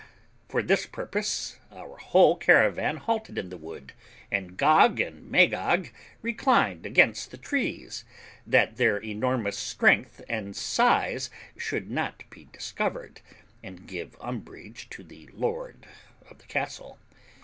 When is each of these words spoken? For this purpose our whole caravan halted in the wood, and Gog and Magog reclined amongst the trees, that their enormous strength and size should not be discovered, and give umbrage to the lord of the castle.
For 0.49 0.63
this 0.63 0.87
purpose 0.87 1.59
our 1.71 1.95
whole 1.97 2.35
caravan 2.35 2.97
halted 2.97 3.37
in 3.37 3.49
the 3.51 3.55
wood, 3.55 3.93
and 4.31 4.57
Gog 4.57 4.99
and 4.99 5.29
Magog 5.29 5.89
reclined 6.23 6.87
amongst 6.87 7.29
the 7.29 7.37
trees, 7.37 8.03
that 8.47 8.77
their 8.77 8.97
enormous 8.97 9.59
strength 9.59 10.19
and 10.27 10.55
size 10.55 11.29
should 11.55 11.91
not 11.91 12.27
be 12.31 12.45
discovered, 12.45 13.21
and 13.61 13.85
give 13.87 14.17
umbrage 14.19 14.89
to 14.89 15.03
the 15.03 15.29
lord 15.35 15.85
of 16.27 16.39
the 16.39 16.45
castle. 16.47 16.97